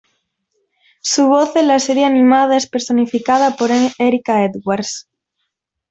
[1.03, 3.69] Su voz en la serie animada es personificada por
[3.99, 5.07] Erica Edwards.